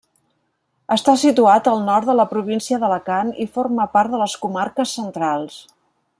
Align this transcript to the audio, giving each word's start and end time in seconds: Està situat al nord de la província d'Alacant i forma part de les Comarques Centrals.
Està 0.95 1.13
situat 1.23 1.69
al 1.71 1.83
nord 1.89 2.09
de 2.11 2.15
la 2.21 2.25
província 2.31 2.79
d'Alacant 2.85 3.31
i 3.45 3.49
forma 3.59 3.89
part 3.99 4.15
de 4.15 4.23
les 4.23 4.39
Comarques 4.47 4.97
Centrals. 5.01 5.61